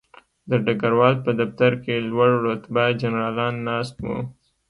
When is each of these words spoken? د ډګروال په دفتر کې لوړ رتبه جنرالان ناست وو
د 0.49 0.51
ډګروال 0.65 1.15
په 1.25 1.31
دفتر 1.39 1.71
کې 1.83 2.05
لوړ 2.09 2.29
رتبه 2.47 2.83
جنرالان 3.01 3.53
ناست 3.67 3.95
وو 4.03 4.17